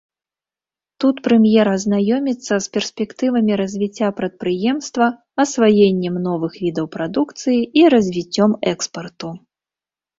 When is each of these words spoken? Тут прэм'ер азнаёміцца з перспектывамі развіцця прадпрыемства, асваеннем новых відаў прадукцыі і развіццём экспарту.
Тут 1.03 1.15
прэм'ер 1.27 1.67
азнаёміцца 1.75 2.53
з 2.67 2.71
перспектывамі 2.79 3.53
развіцця 3.63 4.07
прадпрыемства, 4.23 5.05
асваеннем 5.47 6.15
новых 6.27 6.53
відаў 6.67 6.85
прадукцыі 6.99 7.59
і 7.83 7.89
развіццём 7.97 8.61
экспарту. 8.75 9.27